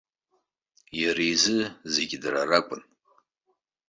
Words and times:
Иара 1.01 1.23
изы 1.31 1.59
зегьы 1.93 2.17
дара 2.23 2.41
ракәын. 2.49 2.81